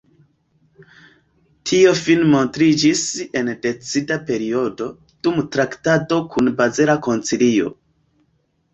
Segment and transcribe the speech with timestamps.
[1.71, 3.05] Tio fine montriĝis
[3.43, 4.91] en decida periodo,
[5.29, 7.75] dum traktado kun bazela koncilio.